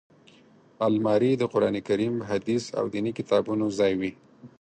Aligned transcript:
الماري 0.87 1.31
د 1.37 1.43
قران 1.53 1.75
کریم، 1.87 2.15
حدیث 2.29 2.63
او 2.79 2.85
ديني 2.93 3.11
کتابونو 3.19 3.65
ځای 3.79 3.93
وي 3.99 4.11